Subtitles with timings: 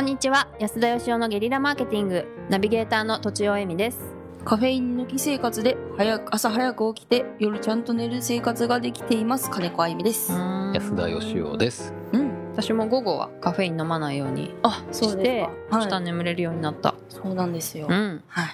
[0.00, 3.98] こんにちは安田義雄のゲリラマーケティングナビゲーターのとちおえみです
[4.46, 10.32] カフェイン抜き生活で早く朝早く起きて夜ちゃんと寝る生活ができています金子あゆみです。
[10.32, 11.92] 安田義雄です。
[12.14, 12.50] うん。
[12.52, 15.76] 私も午後はカフェイン飲まないようにあ、そうしてですか。
[15.76, 16.02] 明日はい。
[16.04, 17.86] 眠れるようになった、そうなんですよ。
[17.86, 18.48] うんはい。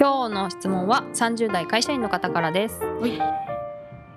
[0.00, 3.18] 今日の質問は30代会社員の方からですはい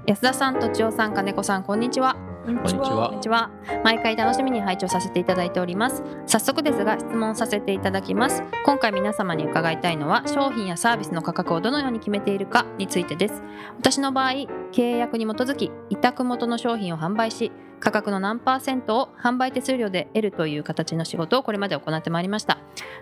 [0.06, 2.16] 安田さんとちおさん金子さんこんにちは
[2.58, 3.10] こんにちは。
[3.10, 3.52] こんにちは。
[3.84, 6.04] 毎回楽しみに拝聴させていただいております。
[6.26, 8.42] 早速ですが質問させていただきます。
[8.66, 13.44] 今回皆様に伺いたいのは商品やサービスの価格をどのように決めているかについてです。
[13.78, 14.32] 私の場合
[14.72, 22.58] 契約に基づき委託元の商品を販売し価格の何パーセントを販売手数料で得るという形の仕事をこれまで行ってまいりました。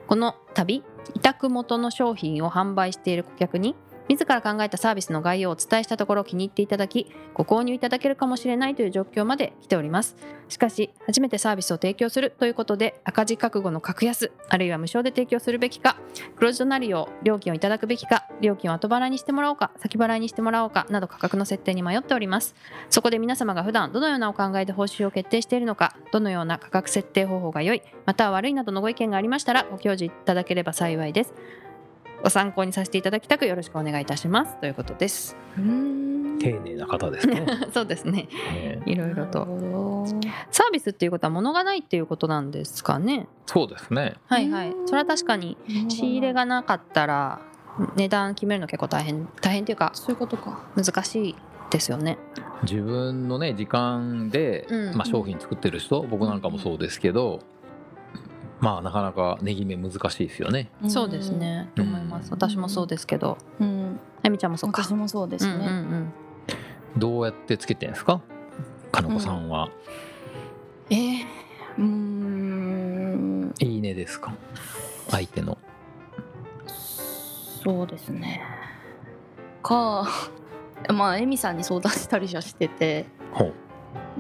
[0.07, 0.83] この度
[1.16, 3.75] 委託元の商品を販売している顧客に
[4.09, 10.16] 自ら考えたサービスの概要をお伝えしたところ気に入っていただきご購入いただけるかもしれないという状況まで来ております。
[10.47, 15.97] しかし初めてサービスを提供するということで赤字覚悟の格安あるいは無償で提供するべきか
[16.38, 22.55] 黒字となるよう料金をいただくべきか料金を後払いにしてもらおうか先払いにしてもらおうかなど価格の設定に迷っております。
[22.89, 31.33] そこで皆様が普段どのようなお考えで報酬を決定しているのかどのような価格設定方法が良いまたは悪いなどのご意見がありましたらご教示いただければ幸いです。
[32.23, 34.57] ご参考にさせていただきたくよろしくお願いいたします。
[34.59, 35.35] ということです。
[35.57, 36.39] うーん。
[36.39, 37.45] 丁寧な方ですね。
[37.73, 38.27] そうですね。
[38.53, 38.81] ね。
[38.85, 39.45] いろいろと。
[40.51, 43.27] サービスっていうことは物がないっていうことなんですかね。
[43.45, 44.15] そうですね。
[44.27, 44.71] はいはい。
[44.71, 45.57] うんそれは確かに
[45.89, 47.41] 仕入れがなかったら
[47.95, 50.59] 値段決めるの結構大変大変っていうかそういうことか。
[50.75, 51.35] 難しい
[51.69, 52.17] ですよね。
[52.63, 54.95] 自分のね時間で、うん。
[54.95, 57.39] まあ、商品作ってる人、僕なんかもそうですけど、
[58.59, 60.69] まあなかなか値決め難しいですよね。
[60.88, 61.31] そうです。
[61.31, 64.00] ねと思います私もそうですけどうん。
[64.17, 65.69] あゆみちゃんもそうか私もそうですうんうんうね。
[66.00, 66.13] ん
[66.97, 68.22] どうやってつけてんですか？
[68.91, 69.69] 金子さんは、
[70.89, 71.23] えー
[71.78, 73.53] うーん。
[73.59, 74.33] いいねですか？
[75.09, 75.57] 相手の。
[77.63, 78.41] そうですね。
[79.62, 80.07] か。
[80.94, 83.06] まあ、エミさんに相談したりはしてて。
[83.34, 83.53] ほう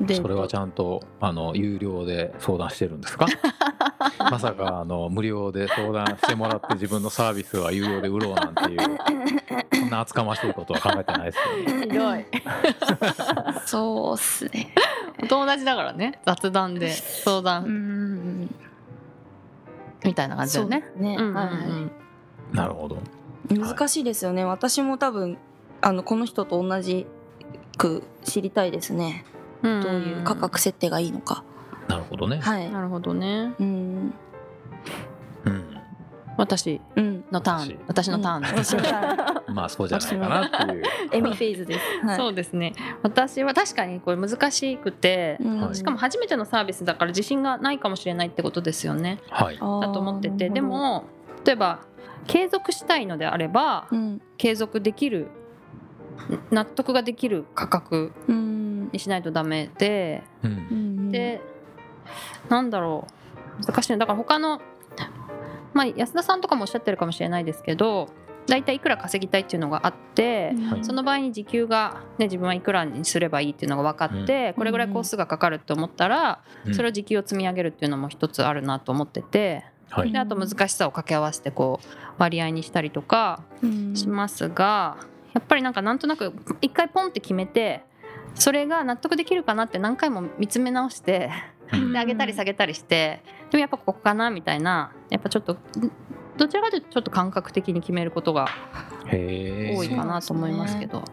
[0.05, 3.25] でそれはちゃんとあの有料で相談してるんですか？
[4.31, 8.79] まさかあの無料で相談してもらって自分のサービスは有料で売ろうなんていう
[9.79, 11.37] そんな厚かましいことは考えてないです
[11.71, 11.81] よね。
[11.81, 12.25] ひどい。
[13.65, 14.73] そうっすね。
[15.23, 16.19] お友達だからね。
[16.25, 18.55] 雑談で相う談ん。
[20.03, 20.83] みたいな感じだよね。
[20.95, 21.15] ね。
[21.19, 22.07] うんうんはい
[22.53, 22.97] なるほど。
[23.49, 25.37] 難しいですよね、私も多分
[25.81, 27.05] あのこの人と同じ
[27.77, 29.25] く知りたいですね、
[29.63, 29.81] うん。
[29.81, 31.43] どういう価格設定がいいのか、
[31.97, 32.39] なるほどね。
[32.39, 32.71] はい。
[32.71, 33.53] なるほどね。
[33.59, 34.13] うん。
[35.45, 35.63] うん。
[36.37, 37.25] 私うん。
[37.31, 37.79] のターン。
[37.87, 38.09] 私。
[38.09, 39.53] のターン。
[39.55, 40.83] まあそうじゃないかなっていう。
[41.11, 42.73] エミフェーズです、はい、そうですね。
[43.01, 45.61] 私は確かにこれ難しくて、うん。
[45.61, 49.19] はいしかも初めてのサービスだから自信がないかもしれないってことですよね。
[49.29, 49.55] はい。
[49.55, 50.49] だと思ってて。
[50.49, 51.05] でも
[51.43, 51.79] 例えば
[52.27, 54.21] 継続したいのであればうん。
[54.37, 55.29] 継続できる
[56.51, 58.57] 納得ができる価格うん。
[58.91, 60.23] にしないとダメで
[61.09, 61.41] で
[62.49, 63.07] なんだろ
[63.61, 63.65] う。
[63.65, 64.61] 難しいのだから他の
[65.73, 68.09] まあ安田さんとかもおっしゃってるかもしれないですけど
[68.47, 70.83] 大体いくら稼ぎたいっていうのがあって、はい。
[70.83, 76.73] その場合に時給が、ね、自分はいくらにすればいいっていうのが分かって、これぐらいコースがかかるって思ったら、うん。
[76.73, 80.11] それを時給を積み上げるっていうのも一つあるなと思っててはい。
[80.11, 81.87] であと難しさを掛け合わせてこう
[82.17, 83.95] 割合にしたりとかうん。
[83.95, 84.97] しますが
[85.33, 87.83] やっぱりなんかなんとなく一回ポンって決めて
[88.35, 95.57] それが納得できるかなって何回も見つめ直してうんで上げたり下げたりしてでもやっぱここかなみたいなやっぱちょっと
[96.37, 98.47] どちらかというとちょっと感覚的に決めることが
[99.07, 99.75] へえ。
[99.77, 101.03] 多いかなと思いますけど。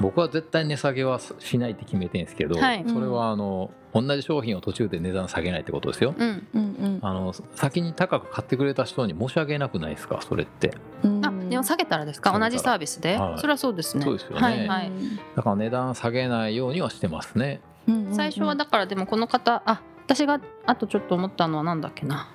[0.00, 2.84] 僕は絶対値下げはしないって決めてるんですけど、はい。
[2.88, 6.14] それはあの同じ商品を途中で値段下げないってことですよ。
[6.18, 6.46] うん。
[6.54, 10.20] うんあの先に高く買ってくれた人に申し訳なくないですか？
[10.20, 10.74] それって。
[11.04, 11.24] うん。
[11.24, 12.36] あでも下げたらですか？
[12.36, 13.38] 同じサービスで、はい。
[13.38, 14.04] それはそうですね。
[14.04, 14.40] そうですよね。
[14.40, 14.90] はいはい、
[15.36, 22.28] だから値段下げないようにはしてますねうん最初はだからでもこの方あ私があとちょっと思ったのはなんだっけな。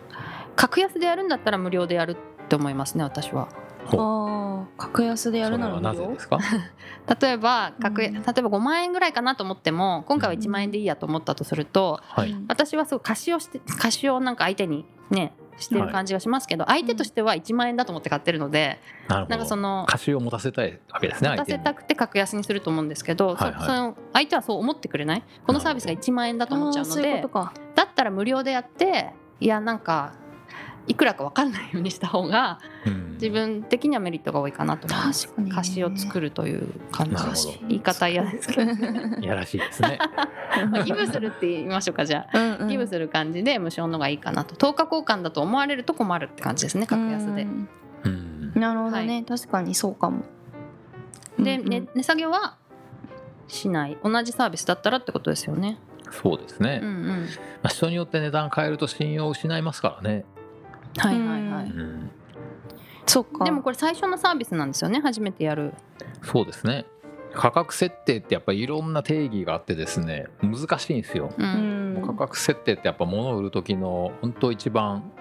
[0.55, 3.47] 格安でやるんだったら無料でやるって思いますね私は。
[4.77, 6.39] 格安でやるならなぜですか？
[7.21, 8.23] 例えば格安、うん。
[8.23, 12.35] 例えば5万円ぐらいかなと思っても今回は1万円でいいやと思ったとすると、はい。
[12.47, 19.29] 私はすごい貸しをして貸しをなんか相手にねしてる感じがしますけど、相手としては1万円だと思って買ってるので、なるほど。
[19.29, 23.65] なんかその貸しを持たせたいわけですね持たせたくて格安にすると思うんですけど、そはいはい。
[23.65, 25.23] その相手はそう思ってくれない？
[25.45, 27.25] このサービスが1万円だと思っちゃうので
[27.75, 30.13] だったら無料でやっていやなんか
[30.87, 33.07] いくらか分かんないようにした方がうん。
[33.17, 35.27] 自分的にはメリットが多いかなと思います。
[35.27, 35.53] 確かにね。
[35.53, 37.59] 歌詞を作るという感じ。
[37.67, 39.97] 言い方嫌ですけどいやらしいですね。
[40.71, 42.37] まあギブするって言いましょうかじゃあ。
[42.37, 42.67] うんうん。
[42.67, 44.55] ギブする感じで無償のがいいかなと。
[44.55, 47.69] 等価交換だと思われると困るって感じですね格安でうん。
[48.03, 48.53] うん。
[48.53, 49.25] なるほどね、はい。
[49.25, 50.23] 確かにそうかも。
[51.39, 51.69] で、うんうん。
[51.69, 52.55] ね値下げは
[53.47, 53.97] しない。
[54.03, 55.79] 同じサービスだったらってことですよね。
[56.11, 56.81] そうですね。
[56.83, 57.07] うんうん。
[57.07, 57.15] ま
[57.63, 60.23] あ、人によって値段変えると信用を失いますからね。
[60.97, 62.09] はいはいはい、うん、
[63.05, 63.45] そうか。
[63.45, 65.73] でもこれ最初のサービスなんですよね初めてやる。
[66.23, 66.85] そうですね。
[67.33, 71.29] 価格設定ってやっぱりいろんな定義があってですね難しいんですよ。
[72.05, 75.11] 価格設定ってやっぱ物を売る時の本当一番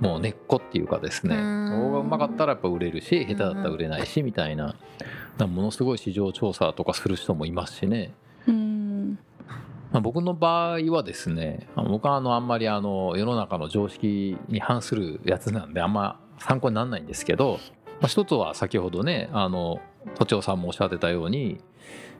[0.00, 1.70] もう根っこっていうかですねうん。
[1.70, 4.74] 動画うまかったらやっぱ売れるし下手だったら売れないしみたいな。
[5.38, 8.29] ものすごい市場調査とかする人もいますしね、うん
[9.92, 17.58] まあ、僕の場合はですね僕はあのあんまりあの世の中の常識に反するやつなんであんま参考にならないんですけど、
[18.00, 19.80] まあ、一つは先ほどねあの
[20.14, 21.60] 都庁さんもおっしゃってたように、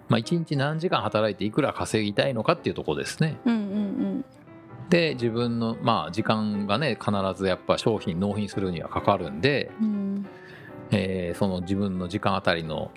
[0.09, 3.39] まあ、1日何時間働いていくら稼ぎたいのかっていうところですね。
[3.45, 4.25] うんうん
[4.91, 10.27] で自分のまあ時間がね必ずやっぱ商品納品するにはかかるんで、うん
[10.91, 12.91] えーその自分の時間あたりの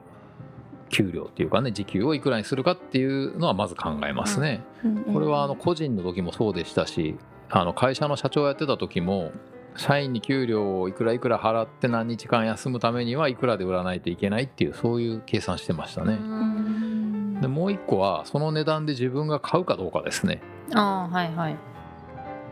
[0.94, 4.63] 給料っていうかね時給をいくらにするかっていうのはまず考えますね。
[4.84, 7.16] うんこれはあの個人の時もそうでしたし
[7.50, 9.31] あの会社の社長やってた時も
[9.75, 16.13] 社員に給料をいくらいくら払って何日間休むためにはいくらで売らないといけないっていうそういう計算してましたね。
[16.13, 20.42] うんでもう一個はその値段で自分が買うかどうかですね。
[20.74, 21.57] ああはいはい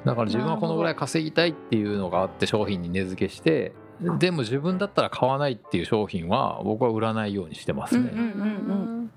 [0.06, 3.74] だから自分はこのぐらい稼ぎたいっていうのがあって商品に値付けして
[4.18, 8.28] でも自分だったら買わないっていう商品は僕は売らないようにしてますね、うんうんう
[8.98, 9.12] ん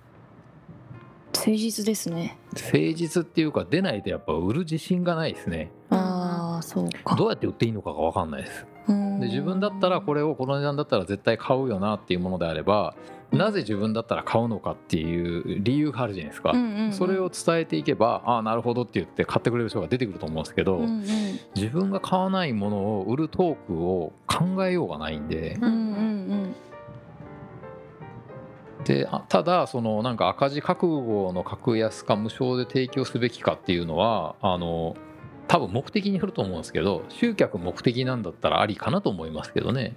[1.35, 2.39] 誠実ですね。
[2.55, 5.71] 誠実っていうか出ないとやっぱ売る自信がないですね。
[5.91, 7.17] ああそうか。
[7.17, 8.67] どうやって売っていいのかが分かんないです。
[8.89, 9.21] うん。
[9.21, 12.95] で自分だったらこれをこの値段だったら絶対買うよなっていうものであれば
[13.35, 16.55] なぜ自分だったら買うのかっていう理由があるじゃないですか、
[16.93, 21.05] それを伝えていけばああなるほどって言って買ってくれる人が出てくると思うんですけど、うんうん。
[21.55, 25.59] 自分が買わないものを売るトークを考えようがないんで。
[28.85, 34.95] であただそのなんか赤字覚悟の格安か無償で提供すべきかっていうのはあの
[35.49, 39.97] 多分目的によると思うんですけど集客目的なんだったらありかなと思いますけどね。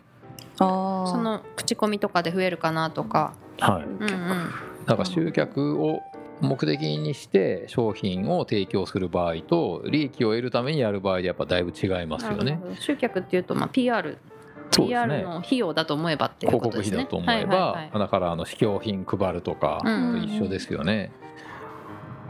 [0.58, 3.34] その口コミとかで増えるかなとか。
[3.60, 4.52] はい、うんうん。
[4.86, 6.02] だから集客を
[6.42, 12.60] 目的にして商品を提供する場合と利益を得るためにやる場合でやっぱだいぶ違いますよね。
[12.80, 14.18] 集客っていうとまあ PR
[14.72, 17.04] そうです PR ねの費用だと思えばっていう広告ことですね。
[17.04, 20.22] 費だと思えば、はいはいはいだからあの試供品配るとかうん。
[20.22, 21.12] と一緒ですよね。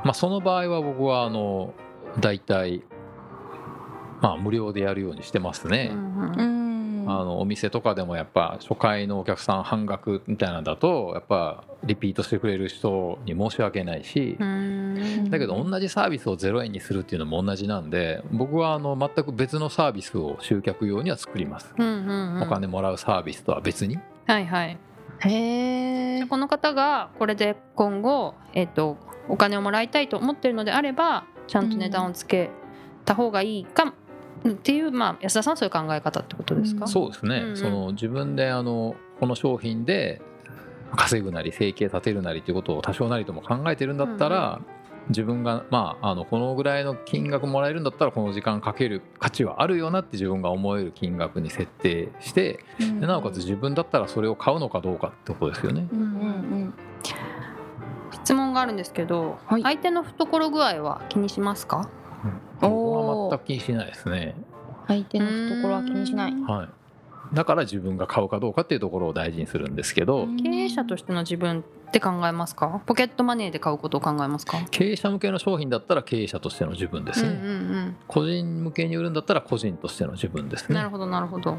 [0.03, 1.73] まあその場合は僕はあの
[2.19, 2.83] 大体
[4.21, 5.89] まあ無料でやるようにしてますね。
[5.91, 6.66] うんうんうん
[7.09, 15.29] あのお店とかでもやっぱ初回のお客さん半額みたいなんだとやっぱリピートしてくれる人に申し訳ないしう、ん。
[15.29, 21.73] だけど同じサービスを0円にするっていうのも同じなんで僕はあの全く別のサービスを集客用には作ります。
[21.77, 22.41] うんうんうん。
[22.43, 23.97] お金もらうサービスとは別に。
[24.25, 24.77] はいはい。
[25.19, 28.97] へこの方がこれで今後、えっと
[29.29, 32.49] お金をもらいたいと思ってるのであればちゃんと値段をつけ
[33.05, 33.93] た方がいいか
[34.51, 36.87] っていう、まあ、安田さんはそういう考え方ってことですか、うん。
[36.87, 37.57] そうですね、うんうん。
[37.57, 40.21] その自分であのこの商品で
[40.95, 44.61] 稼ぐなり生計立てるなりということを多少なりとも考えてるんだったら、
[45.09, 55.87] 自分が、まあ、あのこのぐらいの金額もらえるんだったらこの時間かける価値はあるよなって自分が思える金額に設定してでなおかつ自分だったらそれを買うのかどうかってことですよね。
[55.91, 56.73] うんうん
[58.11, 59.63] 質問があるんですけど、はい。
[59.63, 61.89] 相手の懐具合は気にしますか？
[62.59, 62.96] 僕は
[63.29, 64.35] 全く気にしないですね。
[64.87, 66.33] 相手の懐は気にしない。
[66.33, 66.69] はい。
[67.33, 71.59] だから自分が買うかどうかっていうところを大事にするんですけど、経営者としての自分
[71.89, 72.81] って考えますか？
[72.85, 74.57] ポケットマネーで買うことを考えますか？
[74.71, 81.57] 経営者向けの商品だったら経営者としての自分ですね、うんうん個人向けに売るんだったら個人としての自分ですうん、なねるほどなるほど。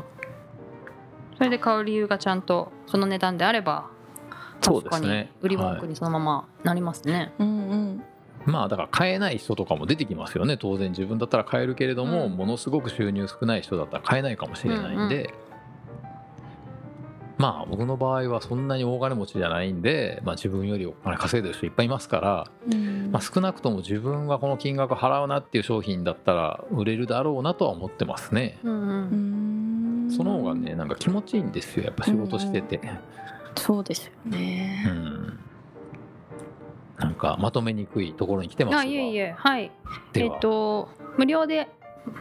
[1.37, 3.91] それで買う理由がちゃんとその値段であれば
[4.63, 5.33] そう確かにですね。
[5.43, 8.03] 売り文句にそのままなりますね、うんうん
[8.47, 10.57] まあだから買えない人とかも出てきますよね。
[10.57, 12.37] 当然自分だったら買えるけれども、うん。
[12.37, 15.33] ものすごく収入少ない人だったら買えないかもしれないんで、
[17.37, 23.11] まあ僕の場合はそんなに大金持ちじゃないんで、まあ、自分よりお金稼いでる人いっぱいいますから、うん。
[23.13, 28.59] まあ、少なくとも自分はこの金額払うなっていう商品だったら売れるだろうなとは思ってますね。
[28.63, 28.89] うんうん。
[28.89, 29.39] うん
[30.11, 31.85] その方がねなんか気持ちいいんですよ。
[31.85, 32.81] やっぱ仕事してて。
[33.57, 35.39] そうですようねん
[36.99, 38.81] なんかまとめにくいところに来てますが。
[38.81, 39.35] あいえいえ。
[39.37, 39.71] はい。
[40.15, 41.69] えっ、と無料で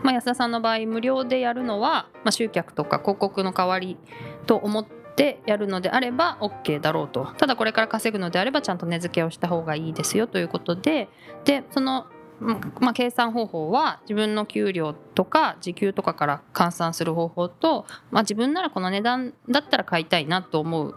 [0.03, 3.97] まあ、安田さんの場合無料でやるのは、まあ、集客とか広告の代わり
[4.45, 7.25] と思ってやるのであれば OK だろうと。
[7.37, 11.09] ただこれから稼ぐのであればちゃんと値付けをした方がいいですよということで。
[11.45, 12.07] でその、
[12.39, 20.95] まあ、計算方法は自分の給料とか時給とかから換算する方法と、まあ、自分ならこの値段だったら買いたいなと思う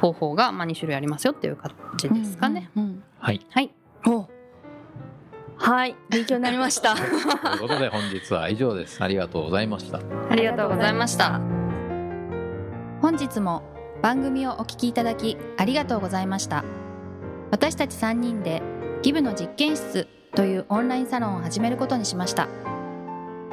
[0.00, 2.70] 方法が、まあ、2種類ありますよっていう感じですかね。
[2.76, 3.40] うんうんはい。
[3.50, 3.70] はい。
[5.62, 5.94] はい。
[6.08, 6.94] 勉強になりました。
[6.96, 9.02] ということで本日は以上です。
[9.02, 10.00] ありがとうございました。
[10.30, 11.38] ありがとうございました。
[13.02, 13.62] 本日も
[14.02, 16.64] 番組をお聞きいただきありがとうございました。
[17.50, 18.62] 私たち3人で
[19.02, 22.48] ギブの実験室というオンラインサロンを始めることにしました。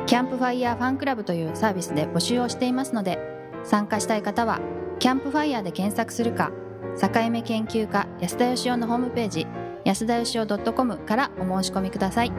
[0.06, 3.20] キャンプファイヤーファンクラブというサービスで募集をしていますので
[3.66, 4.62] 参加したい方は
[5.00, 6.52] キャンプファイヤーで検索するか
[7.00, 9.48] 境目研究家安田佳生のホームページ
[9.86, 12.32] 安田義雄 .com からお申し込みください。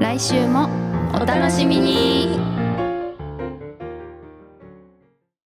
[0.00, 0.68] 来週も
[1.14, 2.49] お楽しみに。